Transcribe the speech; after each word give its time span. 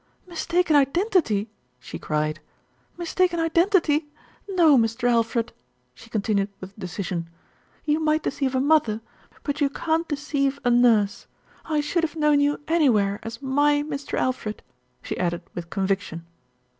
"Mistaken 0.25 0.75
identity!" 0.75 1.51
she 1.79 1.99
cried. 1.99 2.39
"Mistaken 2.97 3.39
identity! 3.39 4.07
No, 4.49 4.75
Mr. 4.75 5.07
Alfred," 5.07 5.53
she 5.93 6.09
continued 6.09 6.49
with 6.59 6.73
decision, 6.75 7.29
"you 7.85 7.99
might 7.99 8.23
deceive 8.23 8.55
a 8.55 8.59
mother; 8.59 9.01
but 9.43 9.61
you 9.61 9.69
can't 9.69 10.07
deceive 10.07 10.59
a 10.63 10.71
nurse. 10.71 11.27
I 11.65 11.81
should 11.81 12.01
have 12.01 12.15
known 12.15 12.39
you 12.39 12.59
anywhere 12.67 13.19
as 13.21 13.43
my 13.43 13.83
Mr. 13.83 14.17
Alfred," 14.17 14.63
she 15.03 15.15
added 15.19 15.43
with 15.53 15.69
conviction. 15.69 16.25